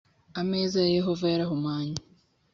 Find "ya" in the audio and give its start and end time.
0.83-0.91